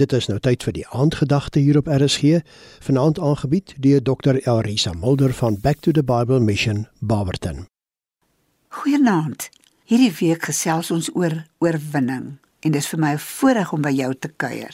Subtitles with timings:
[0.00, 2.38] Dit is nou tyd vir die aandgedagte hier op RSG,
[2.86, 4.38] vanaand aangebied deur Dr.
[4.48, 7.66] Elrisa Mulder van Back to the Bible Mission Barberton.
[8.72, 9.50] Goeienaand.
[9.84, 14.14] Hierdie week gesels ons oor oorwinning en dis vir my 'n voorreg om by jou
[14.14, 14.72] te kuier.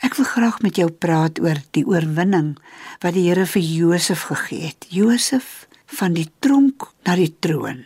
[0.00, 2.56] Ek wil graag met jou praat oor die oorwinning
[3.02, 4.86] wat die Here vir Josef gegee het.
[4.88, 7.84] Josef van die tronk na die troon.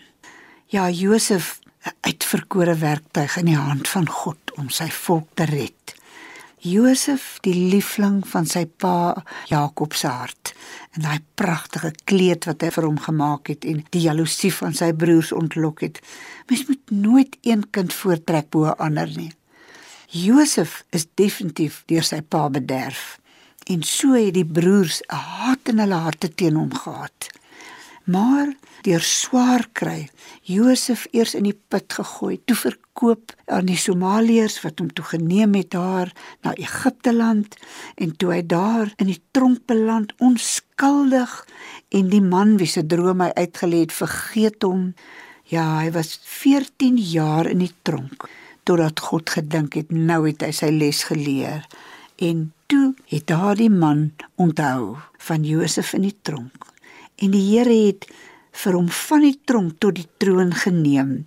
[0.67, 5.80] Ja, Josef 'n uitverkore werktuig in die hand van God om sy volk te red.
[6.61, 9.15] Josef, die liefling van sy pa
[9.49, 10.51] Jakob se hart,
[10.93, 14.91] en daai pragtige kleed wat hy vir hom gemaak het en die jaloesie van sy
[14.93, 16.03] broers ontlok het.
[16.53, 19.31] Mens moet nooit een kind voortrek bo ander nie.
[20.13, 23.17] Josef is definitief deur sy pa bederf
[23.71, 27.31] en so het die broers 'n haat in hulle harte teen hom gehad.
[28.11, 28.49] Maar
[28.83, 30.09] deur swaar kry,
[30.49, 35.55] Josef eers in die put gegooi, toe verkoop aan die Somaliërs wat hom toe geneem
[35.59, 36.11] het daar
[36.43, 37.59] na Egipte land
[38.01, 41.35] en toe hy daar in die tronk beland onskuldig
[41.95, 44.91] en die man wie se droom hy uitgelê het vergeet hom.
[45.53, 48.27] Ja, hy was 14 jaar in die tronk
[48.65, 51.69] totdat God gedink het nou het hy sy les geleer
[52.23, 54.97] en toe het daardie man onthou
[55.29, 56.71] van Josef in die tronk
[57.21, 58.09] en die Here het
[58.65, 61.25] vir hom van die tronk tot die troon geneem.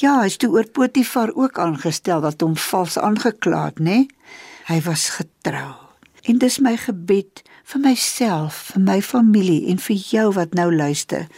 [0.00, 4.04] Ja, hy is toe oor Potifar ook aangestel wat hom vals aangekla het, né?
[4.66, 5.74] Hy was getrou.
[6.24, 11.28] En dis my gebed vir myself, vir my familie en vir jou wat nou luister,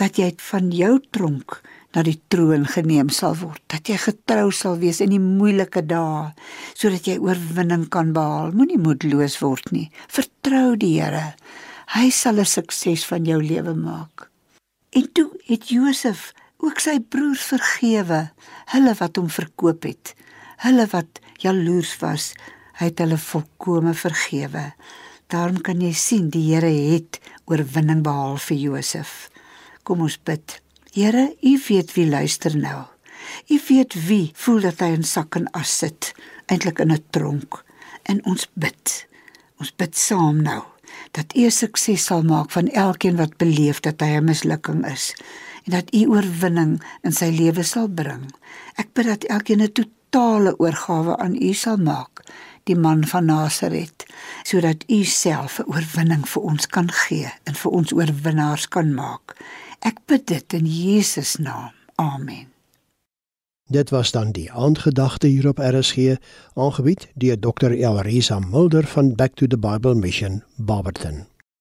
[0.00, 1.60] dat jy van jou tronk
[1.94, 6.32] na die troon geneem sal word, dat jy getrou sal wees in die moeilike dae,
[6.74, 8.50] sodat jy oorwinning kan behaal.
[8.56, 9.86] Moenie moedeloos word nie.
[10.10, 11.34] Vertrou die Here.
[11.94, 14.30] Hy sal 'n sukses van jou lewe maak.
[14.90, 18.32] En toe het Josef ook sy broers vergewe,
[18.74, 20.14] hulle wat hom verkoop het,
[20.66, 22.32] hulle wat jaloers was,
[22.80, 24.72] hy het hulle volkome vergewe.
[25.30, 29.30] Daarom kan jy sien die Here het oorwinning behaal vir Josef.
[29.84, 30.60] Kom ons bid.
[30.90, 32.84] Here, U weet wie luister nou.
[33.46, 36.12] U weet wie voel dat hy in sak en as sit,
[36.50, 37.64] eintlik in 'n tronk.
[38.02, 39.06] En ons bid.
[39.60, 40.73] Ons bid saam nou
[41.14, 45.14] dat U sukses sal maak van elkeen wat beleef dat hy 'n mislukking is
[45.64, 48.24] en dat U oorwinning in sy lewe sal bring.
[48.76, 52.22] Ek bid dat elkeen 'n totale oorgawe aan U sal maak,
[52.64, 54.06] die man van Nasaret,
[54.42, 59.36] sodat U self 'n oorwinning vir ons kan gee en vir ons oorwinnaars kan maak.
[59.80, 61.70] Ek bid dit in Jesus naam.
[61.96, 62.53] Amen.
[63.66, 66.16] Dit was dan die aandgedagte hier op RSG,
[66.54, 67.70] aangebied deur Dr.
[67.70, 71.33] Elrisa Mulder van Back to the Bible Mission, Barberton.